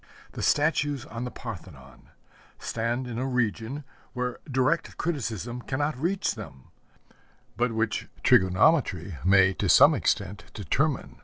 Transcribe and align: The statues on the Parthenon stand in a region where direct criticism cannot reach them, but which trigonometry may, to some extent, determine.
The 0.31 0.41
statues 0.41 1.05
on 1.05 1.25
the 1.25 1.29
Parthenon 1.29 2.09
stand 2.57 3.05
in 3.05 3.19
a 3.19 3.27
region 3.27 3.83
where 4.13 4.39
direct 4.49 4.97
criticism 4.97 5.61
cannot 5.61 5.95
reach 5.95 6.33
them, 6.33 6.71
but 7.55 7.71
which 7.73 8.07
trigonometry 8.23 9.19
may, 9.23 9.53
to 9.53 9.69
some 9.69 9.93
extent, 9.93 10.45
determine. 10.55 11.17